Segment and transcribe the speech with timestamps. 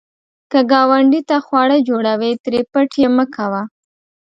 [0.51, 3.63] که ګاونډي ته خواړه جوړوې، ترې پټ یې مه کوه